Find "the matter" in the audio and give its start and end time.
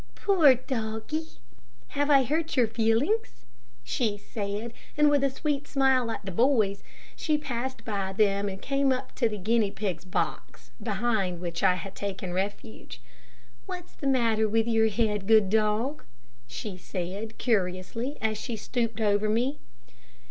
13.93-14.49